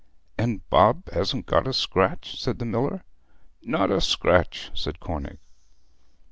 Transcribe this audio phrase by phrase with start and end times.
[0.35, 3.03] 'And Bob hasn't got a scratch?' said the miller.
[3.61, 5.37] 'Not a scratch,' said Cornick.